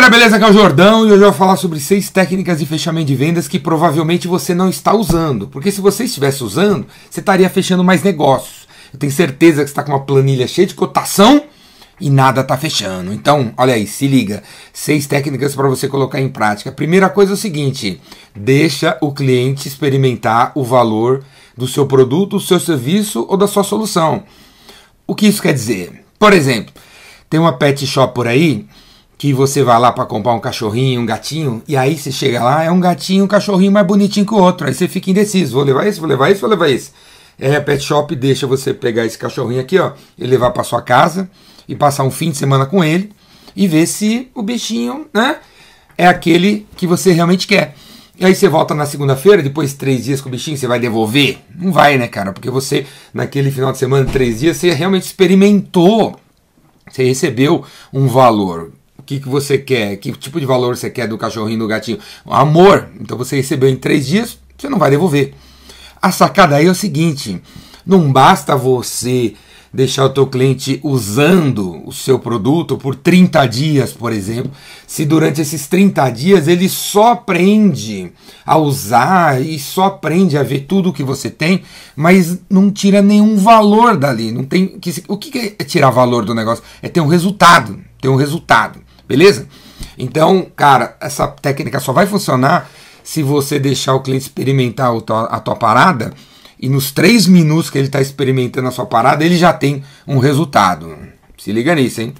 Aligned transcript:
galera, 0.00 0.16
beleza? 0.16 0.36
Aqui 0.36 0.44
é 0.46 0.48
o 0.48 0.52
Jordão 0.54 1.06
e 1.06 1.12
hoje 1.12 1.22
eu 1.22 1.28
vou 1.28 1.32
falar 1.32 1.56
sobre 1.58 1.78
seis 1.78 2.08
técnicas 2.08 2.58
de 2.58 2.64
fechamento 2.64 3.08
de 3.08 3.14
vendas 3.14 3.46
que 3.46 3.58
provavelmente 3.58 4.26
você 4.26 4.54
não 4.54 4.70
está 4.70 4.94
usando. 4.94 5.46
Porque 5.46 5.70
se 5.70 5.82
você 5.82 6.04
estivesse 6.04 6.42
usando, 6.42 6.86
você 7.10 7.20
estaria 7.20 7.50
fechando 7.50 7.84
mais 7.84 8.02
negócios. 8.02 8.66
Eu 8.94 8.98
tenho 8.98 9.12
certeza 9.12 9.60
que 9.60 9.68
você 9.68 9.72
está 9.72 9.82
com 9.82 9.92
uma 9.92 10.00
planilha 10.00 10.48
cheia 10.48 10.66
de 10.66 10.74
cotação 10.74 11.42
e 12.00 12.08
nada 12.08 12.40
está 12.40 12.56
fechando. 12.56 13.12
Então, 13.12 13.52
olha 13.58 13.74
aí, 13.74 13.86
se 13.86 14.06
liga. 14.06 14.42
Seis 14.72 15.06
técnicas 15.06 15.54
para 15.54 15.68
você 15.68 15.86
colocar 15.86 16.18
em 16.18 16.30
prática. 16.30 16.72
primeira 16.72 17.10
coisa 17.10 17.32
é 17.32 17.34
o 17.34 17.36
seguinte: 17.36 18.00
deixa 18.34 18.96
o 19.02 19.12
cliente 19.12 19.68
experimentar 19.68 20.52
o 20.54 20.64
valor 20.64 21.22
do 21.54 21.68
seu 21.68 21.86
produto, 21.86 22.38
do 22.38 22.40
seu 22.40 22.58
serviço 22.58 23.26
ou 23.28 23.36
da 23.36 23.46
sua 23.46 23.64
solução. 23.64 24.22
O 25.06 25.14
que 25.14 25.26
isso 25.26 25.42
quer 25.42 25.52
dizer? 25.52 26.06
Por 26.18 26.32
exemplo, 26.32 26.72
tem 27.28 27.38
uma 27.38 27.52
pet 27.52 27.86
shop 27.86 28.14
por 28.14 28.26
aí 28.26 28.66
que 29.20 29.34
você 29.34 29.62
vai 29.62 29.78
lá 29.78 29.92
para 29.92 30.06
comprar 30.06 30.32
um 30.32 30.40
cachorrinho, 30.40 31.02
um 31.02 31.04
gatinho, 31.04 31.62
e 31.68 31.76
aí 31.76 31.98
você 31.98 32.10
chega 32.10 32.42
lá, 32.42 32.64
é 32.64 32.70
um 32.70 32.80
gatinho, 32.80 33.22
um 33.22 33.28
cachorrinho 33.28 33.70
mais 33.70 33.86
bonitinho 33.86 34.24
que 34.24 34.32
o 34.32 34.38
outro. 34.38 34.66
Aí 34.66 34.72
você 34.72 34.88
fica 34.88 35.10
indeciso, 35.10 35.52
vou 35.52 35.62
levar 35.62 35.86
esse, 35.86 36.00
vou 36.00 36.08
levar 36.08 36.30
esse, 36.30 36.40
vou 36.40 36.48
levar 36.48 36.70
esse. 36.70 36.90
É, 37.38 37.54
a 37.54 37.60
pet 37.60 37.84
shop 37.84 38.16
deixa 38.16 38.46
você 38.46 38.72
pegar 38.72 39.04
esse 39.04 39.18
cachorrinho 39.18 39.60
aqui, 39.60 39.78
ó, 39.78 39.92
e 40.16 40.26
levar 40.26 40.52
para 40.52 40.64
sua 40.64 40.80
casa 40.80 41.30
e 41.68 41.76
passar 41.76 42.04
um 42.04 42.10
fim 42.10 42.30
de 42.30 42.38
semana 42.38 42.64
com 42.64 42.82
ele 42.82 43.12
e 43.54 43.68
ver 43.68 43.86
se 43.86 44.30
o 44.34 44.42
bichinho, 44.42 45.06
né, 45.12 45.36
é 45.98 46.06
aquele 46.06 46.66
que 46.74 46.86
você 46.86 47.12
realmente 47.12 47.46
quer. 47.46 47.74
E 48.18 48.24
aí 48.24 48.34
você 48.34 48.48
volta 48.48 48.74
na 48.74 48.86
segunda-feira, 48.86 49.42
depois 49.42 49.72
de 49.72 49.76
três 49.76 50.02
dias 50.02 50.22
com 50.22 50.30
o 50.30 50.32
bichinho, 50.32 50.56
você 50.56 50.66
vai 50.66 50.80
devolver? 50.80 51.40
Não 51.54 51.70
vai, 51.70 51.98
né, 51.98 52.08
cara? 52.08 52.32
Porque 52.32 52.48
você, 52.48 52.86
naquele 53.12 53.50
final 53.50 53.70
de 53.70 53.76
semana, 53.76 54.10
três 54.10 54.40
dias, 54.40 54.56
você 54.56 54.72
realmente 54.72 55.02
experimentou. 55.02 56.18
Você 56.90 57.04
recebeu 57.04 57.62
um 57.92 58.08
valor 58.08 58.72
que, 59.10 59.18
que 59.18 59.28
você 59.28 59.58
quer, 59.58 59.96
que 59.96 60.12
tipo 60.12 60.38
de 60.38 60.46
valor 60.46 60.76
você 60.76 60.88
quer 60.88 61.08
do 61.08 61.18
cachorrinho, 61.18 61.58
do 61.58 61.66
gatinho. 61.66 61.98
Amor. 62.24 62.88
Então 63.00 63.18
você 63.18 63.34
recebeu 63.34 63.68
em 63.68 63.74
três 63.74 64.06
dias, 64.06 64.38
você 64.56 64.68
não 64.68 64.78
vai 64.78 64.88
devolver. 64.88 65.34
A 66.00 66.12
sacada 66.12 66.54
aí 66.54 66.66
é 66.66 66.70
o 66.70 66.74
seguinte: 66.76 67.42
não 67.84 68.12
basta 68.12 68.54
você 68.54 69.34
deixar 69.72 70.04
o 70.04 70.10
teu 70.10 70.28
cliente 70.28 70.78
usando 70.84 71.82
o 71.84 71.92
seu 71.92 72.20
produto 72.20 72.76
por 72.76 72.94
30 72.94 73.46
dias, 73.46 73.92
por 73.92 74.12
exemplo, 74.12 74.50
se 74.86 75.04
durante 75.04 75.40
esses 75.40 75.66
30 75.66 76.10
dias 76.10 76.48
ele 76.48 76.68
só 76.68 77.12
aprende 77.12 78.12
a 78.44 78.58
usar 78.58 79.40
e 79.40 79.58
só 79.58 79.84
aprende 79.86 80.36
a 80.36 80.42
ver 80.42 80.60
tudo 80.60 80.92
que 80.92 81.04
você 81.04 81.30
tem, 81.30 81.62
mas 81.94 82.40
não 82.48 82.70
tira 82.70 83.00
nenhum 83.00 83.36
valor 83.36 83.96
dali, 83.96 84.32
não 84.32 84.44
tem 84.44 84.76
o 85.08 85.16
que 85.16 85.56
é 85.58 85.64
tirar 85.64 85.90
valor 85.90 86.24
do 86.24 86.34
negócio? 86.34 86.64
É 86.82 86.88
ter 86.88 87.00
um 87.00 87.06
resultado, 87.06 87.78
ter 88.00 88.08
um 88.08 88.16
resultado. 88.16 88.80
Beleza? 89.10 89.48
Então, 89.98 90.46
cara, 90.54 90.96
essa 91.00 91.26
técnica 91.26 91.80
só 91.80 91.92
vai 91.92 92.06
funcionar 92.06 92.70
se 93.02 93.24
você 93.24 93.58
deixar 93.58 93.94
o 93.94 94.00
cliente 94.02 94.22
experimentar 94.26 94.92
a 95.28 95.40
tua 95.40 95.56
parada 95.56 96.14
e 96.60 96.68
nos 96.68 96.92
três 96.92 97.26
minutos 97.26 97.70
que 97.70 97.76
ele 97.76 97.88
está 97.88 98.00
experimentando 98.00 98.68
a 98.68 98.70
sua 98.70 98.86
parada, 98.86 99.24
ele 99.24 99.36
já 99.36 99.52
tem 99.52 99.82
um 100.06 100.18
resultado. 100.18 100.96
Se 101.36 101.50
liga 101.50 101.74
nisso, 101.74 102.02
hein? 102.02 102.14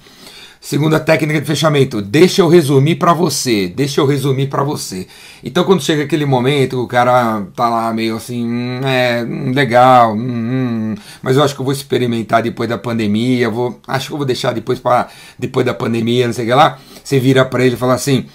Segunda 0.60 1.00
técnica 1.00 1.40
de 1.40 1.46
fechamento, 1.46 2.02
deixa 2.02 2.42
eu 2.42 2.48
resumir 2.48 2.96
para 2.96 3.14
você, 3.14 3.66
deixa 3.66 3.98
eu 3.98 4.06
resumir 4.06 4.48
para 4.48 4.62
você. 4.62 5.06
Então 5.42 5.64
quando 5.64 5.82
chega 5.82 6.02
aquele 6.02 6.26
momento, 6.26 6.82
o 6.82 6.86
cara 6.86 7.46
tá 7.56 7.66
lá 7.70 7.90
meio 7.94 8.16
assim, 8.16 8.46
hum, 8.46 8.80
é, 8.84 9.24
hum, 9.24 9.52
legal, 9.54 10.12
hum, 10.12 10.18
hum, 10.18 10.94
mas 11.22 11.38
eu 11.38 11.42
acho 11.42 11.54
que 11.54 11.62
eu 11.62 11.64
vou 11.64 11.72
experimentar 11.72 12.42
depois 12.42 12.68
da 12.68 12.76
pandemia, 12.76 13.48
vou, 13.48 13.80
acho 13.88 14.08
que 14.08 14.12
eu 14.12 14.18
vou 14.18 14.26
deixar 14.26 14.52
depois 14.52 14.78
para 14.78 15.08
depois 15.38 15.64
da 15.64 15.72
pandemia, 15.72 16.26
não 16.26 16.34
sei 16.34 16.44
o 16.44 16.48
que 16.48 16.54
lá. 16.54 16.78
Você 17.02 17.18
vira 17.18 17.42
para 17.42 17.64
ele 17.64 17.74
e 17.74 17.78
fala 17.78 17.94
assim: 17.94 18.26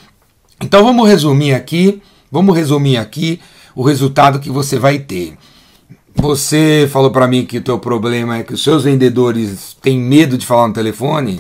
"Então 0.60 0.84
vamos 0.84 1.08
resumir 1.08 1.54
aqui, 1.54 2.02
vamos 2.32 2.56
resumir 2.56 2.98
aqui 2.98 3.40
o 3.76 3.84
resultado 3.84 4.40
que 4.40 4.50
você 4.50 4.80
vai 4.80 4.98
ter. 4.98 5.38
Você 6.16 6.90
falou 6.92 7.12
para 7.12 7.28
mim 7.28 7.46
que 7.46 7.60
o 7.60 7.62
teu 7.62 7.78
problema 7.78 8.38
é 8.38 8.44
que 8.44 8.54
os 8.54 8.64
seus 8.64 8.84
vendedores 8.84 9.78
têm 9.80 10.00
medo 10.00 10.38
de 10.40 10.46
falar 10.46 10.68
no 10.68 10.74
telefone. 10.74 11.40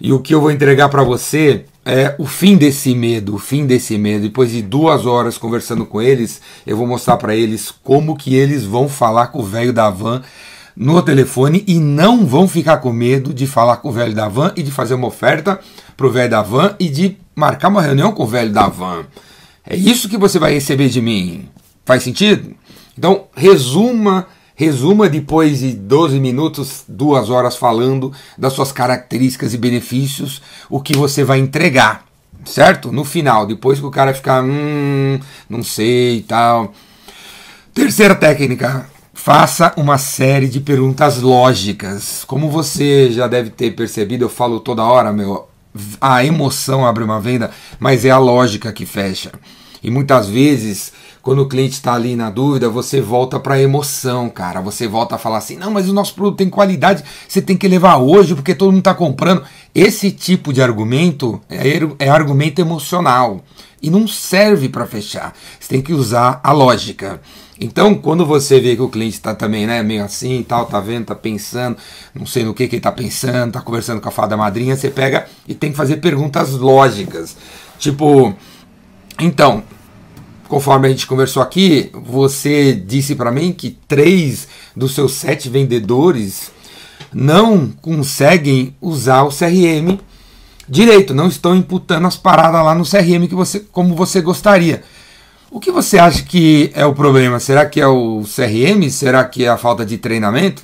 E 0.00 0.12
o 0.12 0.20
que 0.20 0.34
eu 0.34 0.40
vou 0.40 0.50
entregar 0.50 0.88
para 0.88 1.02
você 1.02 1.64
é 1.84 2.14
o 2.18 2.24
fim 2.24 2.56
desse 2.56 2.94
medo, 2.94 3.34
o 3.34 3.38
fim 3.38 3.66
desse 3.66 3.98
medo. 3.98 4.22
Depois 4.22 4.50
de 4.50 4.62
duas 4.62 5.04
horas 5.04 5.36
conversando 5.36 5.84
com 5.84 6.00
eles, 6.00 6.40
eu 6.66 6.76
vou 6.76 6.86
mostrar 6.86 7.16
para 7.16 7.34
eles 7.34 7.70
como 7.70 8.16
que 8.16 8.34
eles 8.34 8.64
vão 8.64 8.88
falar 8.88 9.28
com 9.28 9.40
o 9.40 9.44
velho 9.44 9.72
da 9.72 9.90
van 9.90 10.22
no 10.76 11.02
telefone 11.02 11.62
e 11.66 11.78
não 11.78 12.24
vão 12.24 12.48
ficar 12.48 12.78
com 12.78 12.92
medo 12.92 13.34
de 13.34 13.46
falar 13.46 13.78
com 13.78 13.90
o 13.90 13.92
velho 13.92 14.14
da 14.14 14.28
van 14.28 14.52
e 14.56 14.62
de 14.62 14.70
fazer 14.70 14.94
uma 14.94 15.08
oferta 15.08 15.60
pro 15.96 16.10
velho 16.10 16.30
da 16.30 16.40
van 16.40 16.74
e 16.80 16.88
de 16.88 17.18
marcar 17.34 17.68
uma 17.68 17.82
reunião 17.82 18.12
com 18.12 18.22
o 18.22 18.26
velho 18.26 18.52
da 18.52 18.68
van. 18.68 19.04
É 19.66 19.76
isso 19.76 20.08
que 20.08 20.16
você 20.16 20.38
vai 20.38 20.54
receber 20.54 20.88
de 20.88 21.02
mim. 21.02 21.48
Faz 21.84 22.02
sentido? 22.02 22.54
Então, 22.96 23.24
resuma 23.34 24.26
Resuma 24.60 25.08
depois 25.08 25.60
de 25.60 25.72
12 25.72 26.20
minutos, 26.20 26.84
duas 26.86 27.30
horas 27.30 27.56
falando 27.56 28.12
das 28.36 28.52
suas 28.52 28.70
características 28.70 29.54
e 29.54 29.56
benefícios, 29.56 30.42
o 30.68 30.82
que 30.82 30.94
você 30.94 31.24
vai 31.24 31.38
entregar, 31.38 32.04
certo? 32.44 32.92
No 32.92 33.02
final, 33.02 33.46
depois 33.46 33.80
que 33.80 33.86
o 33.86 33.90
cara 33.90 34.12
ficar, 34.12 34.44
hum, 34.44 35.18
não 35.48 35.62
sei 35.62 36.18
e 36.18 36.20
tal. 36.20 36.74
Terceira 37.72 38.14
técnica, 38.14 38.84
faça 39.14 39.72
uma 39.78 39.96
série 39.96 40.46
de 40.46 40.60
perguntas 40.60 41.22
lógicas. 41.22 42.22
Como 42.26 42.50
você 42.50 43.10
já 43.10 43.26
deve 43.26 43.48
ter 43.48 43.70
percebido, 43.70 44.26
eu 44.26 44.28
falo 44.28 44.60
toda 44.60 44.84
hora, 44.84 45.10
meu, 45.10 45.48
a 45.98 46.22
emoção 46.22 46.84
abre 46.84 47.02
uma 47.02 47.18
venda, 47.18 47.50
mas 47.78 48.04
é 48.04 48.10
a 48.10 48.18
lógica 48.18 48.70
que 48.74 48.84
fecha. 48.84 49.32
E 49.82 49.90
muitas 49.90 50.28
vezes, 50.28 50.92
quando 51.22 51.42
o 51.42 51.48
cliente 51.48 51.74
está 51.74 51.94
ali 51.94 52.16
na 52.16 52.30
dúvida, 52.30 52.68
você 52.68 53.00
volta 53.00 53.38
para 53.40 53.54
a 53.54 53.60
emoção, 53.60 54.28
cara. 54.28 54.60
Você 54.60 54.86
volta 54.86 55.14
a 55.14 55.18
falar 55.18 55.38
assim: 55.38 55.56
não, 55.56 55.70
mas 55.70 55.88
o 55.88 55.92
nosso 55.92 56.14
produto 56.14 56.38
tem 56.38 56.48
qualidade, 56.48 57.04
você 57.28 57.40
tem 57.40 57.56
que 57.56 57.68
levar 57.68 57.96
hoje 57.96 58.34
porque 58.34 58.54
todo 58.54 58.70
mundo 58.70 58.80
está 58.80 58.94
comprando. 58.94 59.42
Esse 59.74 60.10
tipo 60.10 60.52
de 60.52 60.62
argumento 60.62 61.40
é, 61.48 62.06
é 62.06 62.08
argumento 62.08 62.60
emocional 62.60 63.42
e 63.82 63.90
não 63.90 64.06
serve 64.06 64.68
para 64.68 64.86
fechar. 64.86 65.34
Você 65.58 65.68
tem 65.68 65.82
que 65.82 65.92
usar 65.92 66.40
a 66.42 66.52
lógica. 66.52 67.20
Então, 67.62 67.94
quando 67.94 68.24
você 68.24 68.58
vê 68.58 68.74
que 68.74 68.80
o 68.80 68.88
cliente 68.88 69.16
está 69.16 69.34
também 69.34 69.66
né, 69.66 69.82
meio 69.82 70.02
assim 70.02 70.42
tal, 70.42 70.64
tá 70.64 70.80
vendo, 70.80 71.04
tá 71.04 71.14
pensando, 71.14 71.76
não 72.14 72.24
sei 72.24 72.42
no 72.42 72.54
que, 72.54 72.66
que 72.66 72.76
ele 72.76 72.80
está 72.80 72.90
pensando, 72.90 73.52
tá 73.52 73.60
conversando 73.60 74.00
com 74.00 74.08
a 74.08 74.12
fada 74.12 74.34
madrinha, 74.34 74.74
você 74.74 74.88
pega 74.88 75.26
e 75.46 75.54
tem 75.54 75.70
que 75.70 75.76
fazer 75.76 75.98
perguntas 75.98 76.52
lógicas. 76.52 77.36
Tipo, 77.78 78.34
então, 79.20 79.62
conforme 80.48 80.88
a 80.88 80.90
gente 80.90 81.06
conversou 81.06 81.42
aqui, 81.42 81.90
você 81.92 82.72
disse 82.72 83.14
para 83.14 83.30
mim 83.30 83.52
que 83.52 83.70
três 83.86 84.48
dos 84.74 84.94
seus 84.94 85.12
sete 85.12 85.48
vendedores 85.48 86.50
não 87.12 87.68
conseguem 87.68 88.74
usar 88.80 89.22
o 89.22 89.28
CRM 89.28 89.98
direito, 90.68 91.12
não 91.12 91.26
estão 91.28 91.54
imputando 91.54 92.06
as 92.06 92.16
paradas 92.16 92.64
lá 92.64 92.74
no 92.74 92.84
CRM 92.84 93.26
que 93.28 93.34
você, 93.34 93.60
como 93.60 93.94
você 93.94 94.20
gostaria. 94.20 94.82
O 95.50 95.58
que 95.58 95.72
você 95.72 95.98
acha 95.98 96.22
que 96.22 96.70
é 96.74 96.86
o 96.86 96.94
problema? 96.94 97.40
Será 97.40 97.66
que 97.66 97.80
é 97.80 97.86
o 97.86 98.22
CRM? 98.22 98.88
Será 98.88 99.24
que 99.24 99.44
é 99.44 99.48
a 99.48 99.56
falta 99.58 99.84
de 99.84 99.98
treinamento? 99.98 100.62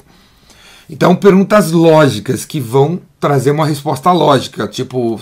Então, 0.89 1.17
perguntas 1.17 1.73
lógicas 1.73 2.45
que 2.45 2.61
vão 2.61 3.01
trazer 3.19 3.51
uma 3.51 3.67
resposta 3.67 4.13
lógica, 4.13 4.69
tipo, 4.69 5.21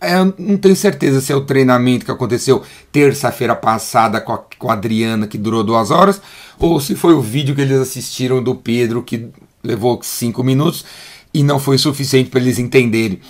eu 0.00 0.34
não 0.38 0.56
tenho 0.56 0.76
certeza 0.76 1.20
se 1.20 1.32
é 1.32 1.36
o 1.36 1.42
treinamento 1.42 2.04
que 2.04 2.10
aconteceu 2.10 2.62
terça-feira 2.92 3.54
passada 3.54 4.20
com 4.20 4.32
a, 4.32 4.40
com 4.58 4.70
a 4.70 4.74
Adriana, 4.74 5.26
que 5.26 5.38
durou 5.38 5.64
duas 5.64 5.90
horas, 5.90 6.20
ou 6.58 6.78
se 6.80 6.94
foi 6.94 7.14
o 7.14 7.20
vídeo 7.20 7.54
que 7.54 7.60
eles 7.60 7.80
assistiram 7.80 8.42
do 8.42 8.54
Pedro, 8.54 9.02
que 9.02 9.28
levou 9.62 9.98
cinco 10.02 10.42
minutos 10.42 10.84
e 11.32 11.42
não 11.42 11.58
foi 11.58 11.78
suficiente 11.78 12.30
para 12.30 12.40
eles 12.40 12.58
entenderem. 12.58 13.20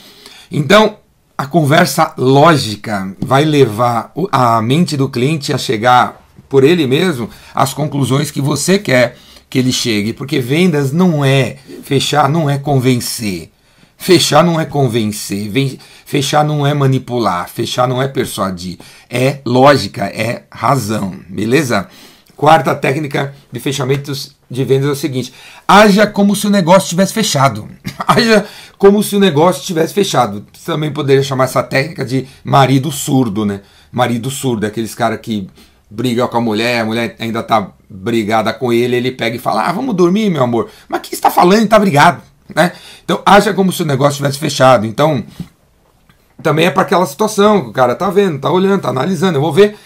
Então, 0.51 0.99
a 1.37 1.47
conversa 1.47 2.15
lógica 2.17 3.15
vai 3.21 3.45
levar 3.45 4.13
a 4.31 4.61
mente 4.63 4.97
do 4.97 5.09
cliente 5.09 5.53
a 5.53 5.59
chegar 5.59 6.23
por 6.49 6.63
ele 6.63 6.87
mesmo 6.87 7.29
às 7.55 7.75
conclusões 7.75 8.31
que 8.31 8.41
você 8.41 8.79
quer 8.79 9.17
que 9.49 9.59
ele 9.59 9.73
chegue, 9.73 10.13
porque 10.13 10.41
vendas 10.41 10.93
não 10.93 11.25
é 11.25 11.57
fechar, 11.83 12.29
não 12.29 12.49
é 12.51 12.59
convencer. 12.59 13.51
Fechar 14.05 14.45
não 14.45 14.61
é 14.61 14.67
convencer, 14.67 15.51
fechar 16.05 16.45
não 16.45 16.67
é 16.67 16.75
manipular, 16.75 17.49
fechar 17.49 17.89
não 17.89 18.03
é 18.03 18.07
persuadir, 18.07 18.77
é 19.09 19.39
lógica, 19.47 20.05
é 20.05 20.43
razão, 20.53 21.19
beleza? 21.27 21.89
Quarta 22.37 22.75
técnica 22.75 23.35
de 23.51 23.59
fechamentos 23.59 24.37
de 24.51 24.63
vendas 24.63 24.91
é 24.91 24.93
o 24.93 24.95
seguinte: 24.95 25.33
haja 25.67 26.07
como 26.07 26.37
se 26.37 26.47
o 26.47 26.51
negócio 26.51 26.91
tivesse 26.91 27.15
fechado. 27.15 27.67
haja 28.07 28.45
como 28.77 29.03
se 29.03 29.17
o 29.17 29.21
negócio 29.21 29.65
tivesse 29.65 29.95
fechado. 29.95 30.45
Também 30.67 30.93
poderia 30.93 31.23
chamar 31.23 31.45
essa 31.45 31.63
técnica 31.63 32.05
de 32.05 32.27
marido 32.45 32.93
surdo, 32.93 33.47
né? 33.47 33.63
Marido 33.91 34.31
surdo, 34.31 34.67
aqueles 34.67 34.95
caras 34.95 35.19
que 35.23 35.49
brigam 35.91 36.29
com 36.29 36.37
a 36.37 36.43
mulher, 36.43 36.83
a 36.83 36.85
mulher 36.85 37.17
ainda 37.19 37.43
tá 37.43 37.71
brigada 37.89 38.53
com 38.53 38.71
ele, 38.71 38.97
ele 38.97 39.13
pega 39.13 39.35
e 39.35 39.39
fala: 39.39 39.63
Ah, 39.63 39.73
vamos 39.73 39.97
dormir, 39.97 40.29
meu 40.29 40.43
amor. 40.43 40.69
Mas 40.91 41.01
que 41.01 41.15
está 41.15 41.31
falando? 41.31 41.65
Está 41.65 41.79
brigado. 41.79 42.34
Né? 42.55 42.73
Então, 43.05 43.21
haja 43.25 43.53
como 43.53 43.73
se 43.73 43.83
o 43.83 43.87
negócio 43.87 44.17
tivesse 44.17 44.39
fechado. 44.39 44.87
Então, 44.87 45.25
também 46.43 46.67
é 46.67 46.71
para 46.71 46.83
aquela 46.83 47.07
situação 47.07 47.63
que 47.63 47.69
o 47.71 47.73
cara 47.73 47.95
tá 47.95 48.11
vendo, 48.11 48.39
tá 48.39 48.51
olhando, 48.51 48.83
tá 48.83 48.91
analisando, 48.91 49.39
eu 49.39 49.43
vou 49.43 49.53
ver. 49.53 49.77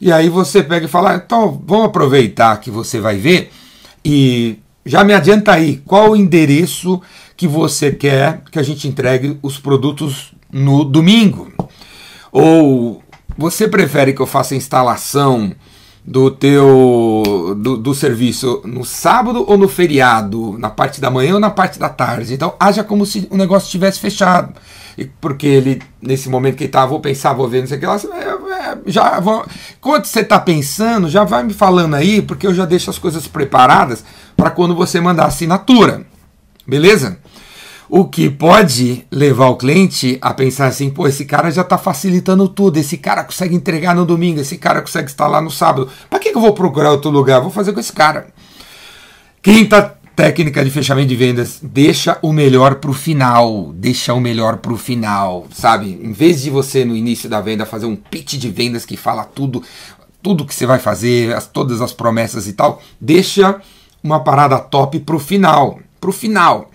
E 0.00 0.12
aí 0.12 0.28
você 0.28 0.62
pega 0.62 0.86
e 0.86 0.88
fala, 0.88 1.12
ah, 1.12 1.16
então 1.16 1.62
vamos 1.66 1.86
aproveitar 1.86 2.60
que 2.60 2.70
você 2.70 3.00
vai 3.00 3.16
ver 3.16 3.50
e 4.04 4.58
já 4.86 5.04
me 5.04 5.12
adianta 5.12 5.52
aí, 5.52 5.82
qual 5.84 6.12
o 6.12 6.16
endereço 6.16 7.02
que 7.36 7.46
você 7.46 7.92
quer 7.92 8.42
que 8.50 8.58
a 8.58 8.62
gente 8.62 8.88
entregue 8.88 9.38
os 9.42 9.58
produtos 9.58 10.32
no 10.50 10.82
domingo? 10.82 11.52
Ou 12.32 13.02
você 13.36 13.68
prefere 13.68 14.14
que 14.14 14.22
eu 14.22 14.26
faça 14.26 14.54
instalação 14.54 15.52
do 16.10 16.30
teu 16.30 17.54
do, 17.58 17.76
do, 17.76 17.94
serviço 17.94 18.62
no 18.64 18.82
sábado 18.82 19.44
ou 19.46 19.58
no 19.58 19.68
feriado, 19.68 20.56
na 20.58 20.70
parte 20.70 21.02
da 21.02 21.10
manhã 21.10 21.34
ou 21.34 21.40
na 21.40 21.50
parte 21.50 21.78
da 21.78 21.90
tarde. 21.90 22.32
Então 22.32 22.54
haja 22.58 22.82
como 22.82 23.04
se 23.04 23.28
o 23.30 23.36
negócio 23.36 23.66
estivesse 23.66 24.00
fechado. 24.00 24.54
E 24.96 25.04
porque 25.04 25.46
ele, 25.46 25.82
nesse 26.00 26.30
momento 26.30 26.56
que 26.56 26.64
ele 26.64 26.72
tá, 26.72 26.86
vou 26.86 26.98
pensar, 26.98 27.34
vou 27.34 27.46
ver, 27.46 27.60
não 27.60 27.68
sei 27.68 27.76
o 27.76 27.80
que 27.80 27.86
lá, 27.86 27.96
é, 27.96 28.78
já 28.86 29.20
vou, 29.20 29.44
quando 29.82 30.06
você 30.06 30.20
está 30.20 30.40
pensando, 30.40 31.10
já 31.10 31.24
vai 31.24 31.42
me 31.42 31.52
falando 31.52 31.94
aí, 31.94 32.22
porque 32.22 32.46
eu 32.46 32.54
já 32.54 32.64
deixo 32.64 32.88
as 32.88 32.98
coisas 32.98 33.28
preparadas 33.28 34.02
para 34.34 34.48
quando 34.48 34.74
você 34.74 35.02
mandar 35.02 35.26
assinatura. 35.26 36.06
Beleza? 36.66 37.18
O 37.90 38.04
que 38.04 38.28
pode 38.28 39.06
levar 39.10 39.48
o 39.48 39.56
cliente 39.56 40.18
a 40.20 40.34
pensar 40.34 40.66
assim, 40.66 40.90
pô, 40.90 41.08
esse 41.08 41.24
cara 41.24 41.50
já 41.50 41.62
está 41.62 41.78
facilitando 41.78 42.46
tudo, 42.46 42.76
esse 42.76 42.98
cara 42.98 43.24
consegue 43.24 43.54
entregar 43.54 43.94
no 43.94 44.04
domingo, 44.04 44.40
esse 44.40 44.58
cara 44.58 44.82
consegue 44.82 45.08
estar 45.08 45.26
lá 45.26 45.40
no 45.40 45.50
sábado. 45.50 45.88
Para 46.10 46.18
que, 46.18 46.30
que 46.30 46.36
eu 46.36 46.42
vou 46.42 46.52
procurar 46.52 46.90
outro 46.90 47.10
lugar? 47.10 47.40
Vou 47.40 47.50
fazer 47.50 47.72
com 47.72 47.80
esse 47.80 47.92
cara. 47.92 48.26
Quinta 49.40 49.98
técnica 50.14 50.64
de 50.64 50.70
fechamento 50.70 51.08
de 51.08 51.14
vendas, 51.16 51.60
deixa 51.62 52.18
o 52.20 52.32
melhor 52.32 52.74
para 52.74 52.90
o 52.90 52.92
final, 52.92 53.72
deixa 53.72 54.12
o 54.12 54.20
melhor 54.20 54.56
para 54.56 54.72
o 54.72 54.76
final, 54.76 55.46
sabe? 55.52 55.98
Em 56.02 56.10
vez 56.10 56.42
de 56.42 56.50
você 56.50 56.84
no 56.84 56.96
início 56.96 57.28
da 57.28 57.40
venda 57.40 57.64
fazer 57.64 57.86
um 57.86 57.94
pitch 57.94 58.34
de 58.34 58.50
vendas 58.50 58.84
que 58.84 58.96
fala 58.96 59.24
tudo, 59.24 59.62
tudo 60.20 60.44
que 60.44 60.52
você 60.52 60.66
vai 60.66 60.80
fazer, 60.80 61.34
as, 61.34 61.46
todas 61.46 61.80
as 61.80 61.92
promessas 61.92 62.48
e 62.48 62.52
tal, 62.52 62.82
deixa 63.00 63.62
uma 64.02 64.18
parada 64.18 64.58
top 64.58 64.98
para 64.98 65.14
o 65.14 65.20
final, 65.20 65.78
para 66.00 66.10
o 66.10 66.12
final. 66.12 66.68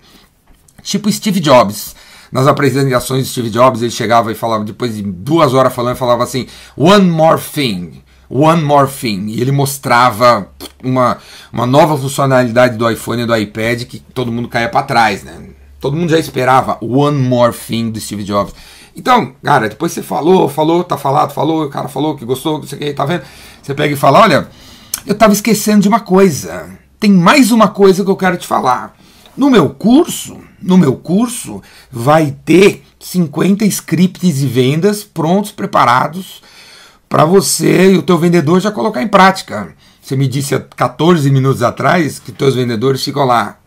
Tipo 0.84 1.10
Steve 1.10 1.40
Jobs. 1.40 1.96
Nas 2.30 2.46
apresentações 2.46 3.24
de 3.24 3.30
Steve 3.30 3.50
Jobs, 3.50 3.82
ele 3.82 3.90
chegava 3.90 4.30
e 4.30 4.34
falava, 4.34 4.64
depois 4.64 4.94
de 4.94 5.02
duas 5.02 5.54
horas 5.54 5.74
falando, 5.74 5.96
falava 5.96 6.22
assim: 6.22 6.46
One 6.76 7.10
more 7.10 7.40
thing. 7.40 8.04
One 8.28 8.62
More 8.62 8.90
Thing. 8.90 9.26
E 9.28 9.40
ele 9.40 9.52
mostrava 9.52 10.48
uma, 10.82 11.18
uma 11.52 11.66
nova 11.66 11.96
funcionalidade 11.96 12.76
do 12.76 12.90
iPhone 12.90 13.22
e 13.22 13.26
do 13.26 13.36
iPad 13.36 13.84
que 13.84 14.00
todo 14.00 14.32
mundo 14.32 14.48
caia 14.48 14.68
para 14.68 14.82
trás, 14.84 15.22
né? 15.22 15.50
Todo 15.80 15.96
mundo 15.96 16.10
já 16.10 16.18
esperava 16.18 16.78
One 16.80 17.18
More 17.18 17.54
Thing 17.54 17.90
do 17.90 18.00
Steve 18.00 18.24
Jobs. 18.24 18.54
Então, 18.96 19.32
cara, 19.42 19.68
depois 19.68 19.92
você 19.92 20.02
falou, 20.02 20.48
falou, 20.48 20.82
tá 20.82 20.96
falado, 20.96 21.32
falou, 21.32 21.64
o 21.64 21.68
cara 21.68 21.88
falou 21.88 22.16
que 22.16 22.24
gostou, 22.24 22.58
não 22.58 22.66
sei 22.66 22.78
o 22.78 22.80
que, 22.80 22.92
tá 22.92 23.04
vendo? 23.04 23.22
Você 23.62 23.74
pega 23.74 23.92
e 23.92 23.96
fala: 23.96 24.20
olha, 24.20 24.48
eu 25.06 25.14
tava 25.14 25.32
esquecendo 25.32 25.82
de 25.82 25.88
uma 25.88 26.00
coisa. 26.00 26.68
Tem 26.98 27.12
mais 27.12 27.52
uma 27.52 27.68
coisa 27.68 28.02
que 28.02 28.10
eu 28.10 28.16
quero 28.16 28.36
te 28.36 28.46
falar. 28.46 28.96
No 29.36 29.50
meu 29.50 29.70
curso, 29.70 30.38
no 30.64 30.78
meu 30.78 30.96
curso, 30.96 31.62
vai 31.92 32.34
ter 32.44 32.82
50 32.98 33.64
scripts 33.66 34.38
de 34.38 34.46
vendas 34.46 35.04
prontos, 35.04 35.52
preparados 35.52 36.42
para 37.08 37.24
você 37.24 37.92
e 37.92 37.98
o 37.98 38.02
teu 38.02 38.18
vendedor 38.18 38.60
já 38.60 38.70
colocar 38.70 39.02
em 39.02 39.08
prática. 39.08 39.74
Você 40.00 40.16
me 40.16 40.26
disse 40.26 40.54
há 40.54 40.60
14 40.60 41.30
minutos 41.30 41.62
atrás 41.62 42.18
que 42.18 42.32
teus 42.32 42.54
vendedores 42.54 43.04
ficam 43.04 43.24
lá 43.24 43.58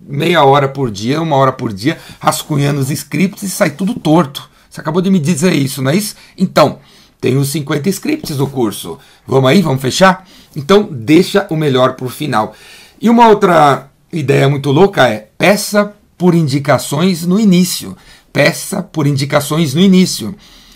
meia 0.00 0.42
hora 0.42 0.68
por 0.68 0.90
dia, 0.90 1.20
uma 1.20 1.36
hora 1.36 1.52
por 1.52 1.72
dia, 1.72 1.98
rascunhando 2.18 2.80
os 2.80 2.90
scripts 2.90 3.42
e 3.42 3.50
sai 3.50 3.70
tudo 3.70 3.94
torto. 3.94 4.48
Você 4.68 4.80
acabou 4.80 5.02
de 5.02 5.10
me 5.10 5.18
dizer 5.18 5.52
isso, 5.52 5.82
não 5.82 5.90
é 5.90 5.96
isso? 5.96 6.16
Então, 6.36 6.78
tem 7.20 7.36
os 7.36 7.48
50 7.48 7.88
scripts 7.90 8.36
do 8.36 8.46
curso. 8.46 8.98
Vamos 9.26 9.50
aí, 9.50 9.60
vamos 9.60 9.82
fechar? 9.82 10.26
Então, 10.56 10.88
deixa 10.90 11.46
o 11.50 11.56
melhor 11.56 11.94
para 11.94 12.06
o 12.06 12.10
final. 12.10 12.54
E 13.00 13.10
uma 13.10 13.28
outra 13.28 13.90
ideia 14.12 14.48
muito 14.48 14.70
louca 14.70 15.08
é 15.08 15.28
peça 15.36 15.94
por 16.18 16.34
indicações 16.34 17.24
no 17.24 17.40
início. 17.40 17.96
Peça 18.32 18.82
por 18.82 19.06
indicações 19.06 19.72
no 19.72 19.80
início. 19.80 20.34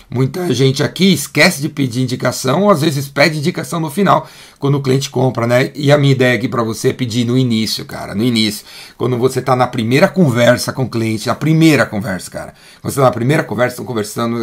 Muita 0.09 0.53
gente 0.53 0.83
aqui 0.83 1.11
esquece 1.11 1.59
de 1.59 1.67
pedir 1.67 2.03
indicação, 2.03 2.63
ou 2.63 2.69
às 2.69 2.81
vezes 2.81 3.07
pede 3.07 3.39
indicação 3.39 3.79
no 3.79 3.89
final, 3.89 4.29
quando 4.59 4.75
o 4.75 4.81
cliente 4.81 5.09
compra, 5.09 5.47
né? 5.47 5.71
E 5.73 5.91
a 5.91 5.97
minha 5.97 6.11
ideia 6.11 6.35
aqui 6.35 6.47
para 6.47 6.61
você 6.61 6.89
é 6.89 6.93
pedir 6.93 7.25
no 7.25 7.35
início, 7.35 7.83
cara, 7.83 8.13
no 8.13 8.23
início. 8.23 8.63
Quando 8.95 9.17
você 9.17 9.39
está 9.39 9.55
na 9.55 9.65
primeira 9.65 10.07
conversa 10.07 10.71
com 10.71 10.83
o 10.83 10.89
cliente, 10.89 11.31
a 11.31 11.35
primeira 11.35 11.83
conversa, 11.85 12.29
cara. 12.29 12.53
Quando 12.79 12.93
você 12.93 12.99
está 12.99 13.05
na 13.05 13.11
primeira 13.11 13.43
conversa, 13.43 13.73
estão 13.73 13.85
conversando, 13.85 14.37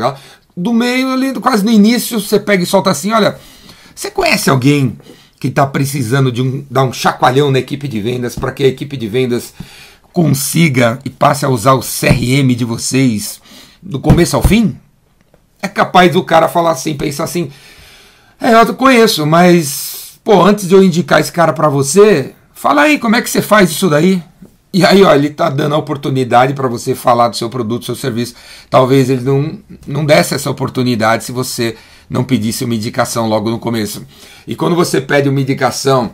do 0.56 0.72
meio 0.72 1.12
ali, 1.12 1.32
quase 1.34 1.64
no 1.64 1.70
início, 1.70 2.20
você 2.20 2.40
pega 2.40 2.64
e 2.64 2.66
solta 2.66 2.90
assim: 2.90 3.12
olha, 3.12 3.38
você 3.94 4.10
conhece 4.10 4.50
alguém 4.50 4.98
que 5.38 5.48
está 5.48 5.66
precisando 5.66 6.32
de 6.32 6.42
um, 6.42 6.64
dar 6.70 6.82
um 6.82 6.92
chacoalhão 6.92 7.50
na 7.50 7.60
equipe 7.60 7.86
de 7.86 8.00
vendas 8.00 8.34
para 8.34 8.50
que 8.52 8.64
a 8.64 8.66
equipe 8.66 8.96
de 8.96 9.06
vendas 9.06 9.54
consiga 10.12 10.98
e 11.04 11.10
passe 11.10 11.44
a 11.44 11.48
usar 11.48 11.74
o 11.74 11.80
CRM 11.80 12.54
de 12.56 12.64
vocês 12.64 13.40
do 13.82 13.98
começo 13.98 14.36
ao 14.36 14.42
fim? 14.42 14.76
É 15.62 15.68
capaz 15.68 16.12
do 16.12 16.22
cara 16.22 16.48
falar 16.48 16.72
assim, 16.72 16.94
pensar 16.94 17.24
assim: 17.24 17.50
é, 18.40 18.54
eu 18.54 18.74
conheço, 18.74 19.26
mas, 19.26 20.18
pô, 20.24 20.42
antes 20.42 20.66
de 20.66 20.74
eu 20.74 20.82
indicar 20.82 21.20
esse 21.20 21.30
cara 21.30 21.52
para 21.52 21.68
você, 21.68 22.34
fala 22.54 22.82
aí 22.82 22.98
como 22.98 23.16
é 23.16 23.22
que 23.22 23.28
você 23.28 23.42
faz 23.42 23.70
isso 23.70 23.88
daí. 23.88 24.22
E 24.72 24.86
aí, 24.86 25.02
ó, 25.02 25.12
ele 25.12 25.30
tá 25.30 25.50
dando 25.50 25.74
a 25.74 25.78
oportunidade 25.78 26.54
para 26.54 26.68
você 26.68 26.94
falar 26.94 27.28
do 27.28 27.36
seu 27.36 27.50
produto, 27.50 27.80
do 27.80 27.86
seu 27.86 27.96
serviço. 27.96 28.36
Talvez 28.70 29.10
ele 29.10 29.22
não, 29.22 29.58
não 29.84 30.06
desse 30.06 30.32
essa 30.34 30.48
oportunidade 30.48 31.24
se 31.24 31.32
você 31.32 31.76
não 32.08 32.22
pedisse 32.22 32.64
uma 32.64 32.74
indicação 32.74 33.28
logo 33.28 33.50
no 33.50 33.58
começo. 33.58 34.06
E 34.46 34.54
quando 34.54 34.76
você 34.76 35.00
pede 35.00 35.28
uma 35.28 35.40
indicação 35.40 36.12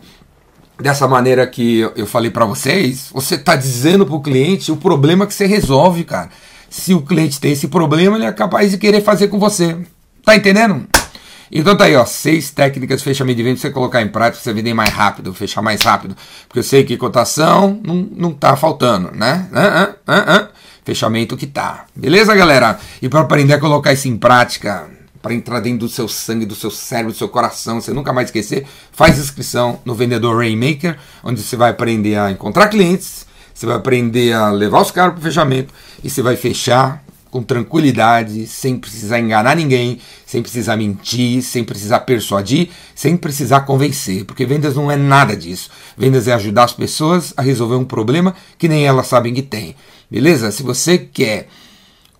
dessa 0.78 1.08
maneira 1.08 1.46
que 1.46 1.80
eu 1.96 2.06
falei 2.06 2.30
para 2.30 2.44
vocês, 2.44 3.10
você 3.12 3.36
está 3.36 3.56
dizendo 3.56 4.06
para 4.06 4.14
o 4.14 4.20
cliente 4.20 4.70
o 4.70 4.76
problema 4.76 5.26
que 5.26 5.34
você 5.34 5.46
resolve, 5.46 6.04
cara. 6.04 6.28
Se 6.68 6.92
o 6.94 7.00
cliente 7.00 7.40
tem 7.40 7.52
esse 7.52 7.68
problema, 7.68 8.16
ele 8.16 8.26
é 8.26 8.32
capaz 8.32 8.70
de 8.70 8.78
querer 8.78 9.02
fazer 9.02 9.28
com 9.28 9.38
você. 9.38 9.76
Tá 10.24 10.36
entendendo? 10.36 10.86
Então 11.50 11.76
tá 11.76 11.84
aí, 11.84 11.94
ó, 11.94 12.04
seis 12.04 12.50
técnicas 12.50 12.98
de 12.98 13.04
fechamento 13.04 13.36
de 13.36 13.42
venda 13.42 13.58
você 13.58 13.70
colocar 13.70 14.02
em 14.02 14.08
prática, 14.08 14.42
você 14.42 14.52
vender 14.52 14.74
mais 14.74 14.90
rápido, 14.90 15.32
fechar 15.32 15.62
mais 15.62 15.80
rápido. 15.82 16.16
Porque 16.48 16.58
eu 16.58 16.64
sei 16.64 16.84
que 16.84 16.96
cotação 16.96 17.80
não, 17.84 18.08
não 18.16 18.32
tá 18.32 18.56
faltando, 18.56 19.12
né? 19.14 19.48
Uh, 19.52 20.10
uh, 20.10 20.44
uh, 20.44 20.48
Fechamento 20.84 21.36
que 21.36 21.46
tá. 21.46 21.86
Beleza, 21.94 22.34
galera? 22.34 22.78
E 23.02 23.08
para 23.08 23.20
aprender 23.20 23.54
a 23.54 23.58
colocar 23.58 23.92
isso 23.92 24.06
em 24.06 24.16
prática, 24.16 24.88
para 25.26 25.34
entrar 25.34 25.58
dentro 25.58 25.80
do 25.80 25.88
seu 25.88 26.06
sangue, 26.06 26.46
do 26.46 26.54
seu 26.54 26.70
cérebro, 26.70 27.10
do 27.10 27.18
seu 27.18 27.28
coração, 27.28 27.80
você 27.80 27.92
nunca 27.92 28.12
mais 28.12 28.28
esquecer, 28.28 28.64
faz 28.92 29.18
inscrição 29.18 29.80
no 29.84 29.92
Vendedor 29.92 30.36
Rainmaker, 30.36 30.96
onde 31.24 31.42
você 31.42 31.56
vai 31.56 31.70
aprender 31.70 32.14
a 32.14 32.30
encontrar 32.30 32.68
clientes, 32.68 33.26
você 33.52 33.66
vai 33.66 33.74
aprender 33.74 34.32
a 34.34 34.52
levar 34.52 34.80
os 34.80 34.92
caras 34.92 35.14
para 35.14 35.18
o 35.18 35.22
fechamento 35.24 35.74
e 36.04 36.08
você 36.08 36.22
vai 36.22 36.36
fechar 36.36 37.02
com 37.28 37.42
tranquilidade, 37.42 38.46
sem 38.46 38.78
precisar 38.78 39.18
enganar 39.18 39.56
ninguém, 39.56 39.98
sem 40.24 40.40
precisar 40.40 40.76
mentir, 40.76 41.42
sem 41.42 41.64
precisar 41.64 42.00
persuadir, 42.00 42.68
sem 42.94 43.16
precisar 43.16 43.62
convencer, 43.62 44.24
porque 44.24 44.46
vendas 44.46 44.76
não 44.76 44.92
é 44.92 44.94
nada 44.94 45.36
disso. 45.36 45.70
Vendas 45.98 46.28
é 46.28 46.34
ajudar 46.34 46.62
as 46.62 46.72
pessoas 46.72 47.34
a 47.36 47.42
resolver 47.42 47.74
um 47.74 47.84
problema 47.84 48.32
que 48.56 48.68
nem 48.68 48.86
elas 48.86 49.08
sabem 49.08 49.34
que 49.34 49.42
tem. 49.42 49.74
Beleza? 50.08 50.52
Se 50.52 50.62
você 50.62 50.96
quer 50.96 51.48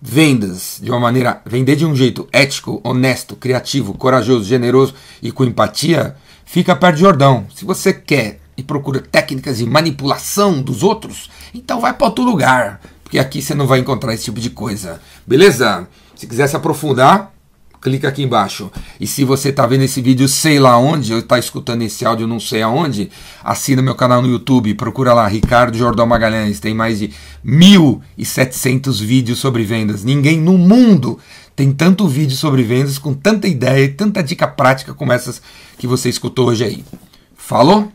vendas 0.01 0.79
de 0.81 0.89
uma 0.89 0.99
maneira, 0.99 1.41
vender 1.45 1.75
de 1.75 1.85
um 1.85 1.95
jeito 1.95 2.27
ético, 2.31 2.79
honesto, 2.83 3.35
criativo, 3.35 3.93
corajoso, 3.93 4.45
generoso 4.45 4.93
e 5.21 5.31
com 5.31 5.43
empatia, 5.43 6.15
fica 6.45 6.75
perto 6.75 6.95
de 6.95 7.01
Jordão. 7.01 7.45
Se 7.55 7.65
você 7.65 7.93
quer 7.93 8.39
e 8.55 8.63
procura 8.63 8.99
técnicas 8.99 9.57
de 9.57 9.65
manipulação 9.65 10.61
dos 10.61 10.83
outros, 10.83 11.29
então 11.53 11.79
vai 11.79 11.93
para 11.93 12.07
outro 12.07 12.23
lugar, 12.23 12.81
porque 13.03 13.19
aqui 13.19 13.41
você 13.41 13.53
não 13.53 13.67
vai 13.67 13.79
encontrar 13.79 14.13
esse 14.13 14.25
tipo 14.25 14.39
de 14.39 14.49
coisa. 14.49 14.99
Beleza? 15.25 15.87
Se 16.15 16.25
quiser 16.25 16.47
se 16.47 16.55
aprofundar, 16.55 17.31
clica 17.87 18.09
aqui 18.09 18.23
embaixo. 18.23 18.69
E 18.99 19.07
se 19.07 19.23
você 19.23 19.49
está 19.49 19.65
vendo 19.65 19.83
esse 19.83 20.01
vídeo 20.01 20.27
sei 20.27 20.59
lá 20.59 20.77
onde, 20.77 21.13
ou 21.13 21.19
está 21.19 21.39
escutando 21.39 21.81
esse 21.81 22.05
áudio 22.05 22.27
não 22.27 22.39
sei 22.39 22.61
aonde, 22.61 23.09
assina 23.43 23.81
meu 23.81 23.95
canal 23.95 24.21
no 24.21 24.27
YouTube, 24.27 24.73
procura 24.73 25.13
lá, 25.13 25.27
Ricardo 25.27 25.77
Jordão 25.77 26.05
Magalhães, 26.05 26.59
tem 26.59 26.73
mais 26.73 26.99
de 26.99 27.11
1.700 27.45 29.01
vídeos 29.01 29.39
sobre 29.39 29.63
vendas. 29.63 30.03
Ninguém 30.03 30.39
no 30.39 30.57
mundo 30.57 31.17
tem 31.55 31.71
tanto 31.71 32.07
vídeo 32.07 32.35
sobre 32.35 32.61
vendas, 32.61 32.97
com 32.97 33.13
tanta 33.13 33.47
ideia 33.47 33.85
e 33.85 33.89
tanta 33.89 34.21
dica 34.21 34.47
prática 34.47 34.93
como 34.93 35.13
essas 35.13 35.41
que 35.77 35.87
você 35.87 36.09
escutou 36.09 36.49
hoje 36.49 36.63
aí. 36.63 36.85
Falou? 37.35 37.91